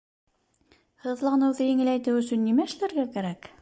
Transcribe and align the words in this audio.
Һыҙланыуҙы 1.05 1.69
еңеләйтеү 1.71 2.19
өсөн 2.25 2.45
нимә 2.49 2.71
эшләргә 2.71 3.11
кәрәк? 3.17 3.53